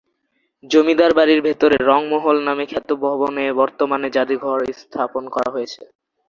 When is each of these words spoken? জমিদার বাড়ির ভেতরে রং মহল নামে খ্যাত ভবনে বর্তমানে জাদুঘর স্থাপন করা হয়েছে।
জমিদার 0.63 1.11
বাড়ির 1.13 1.41
ভেতরে 1.41 1.77
রং 1.81 2.01
মহল 2.13 2.37
নামে 2.47 2.65
খ্যাত 2.71 2.89
ভবনে 3.03 3.45
বর্তমানে 3.59 4.07
জাদুঘর 4.15 4.59
স্থাপন 4.81 5.23
করা 5.35 5.49
হয়েছে। 5.55 5.81